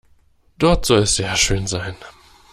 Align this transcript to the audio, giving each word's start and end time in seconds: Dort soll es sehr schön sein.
Dort 0.57 0.87
soll 0.87 1.03
es 1.03 1.17
sehr 1.17 1.35
schön 1.35 1.67
sein. 1.67 1.95